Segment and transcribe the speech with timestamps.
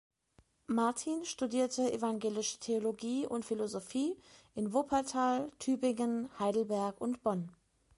[0.65, 4.17] Martin studierte Evangelische Theologie und Philosophie
[4.55, 7.51] in Wuppertal, Tübingen, Heidelberg und Bonn.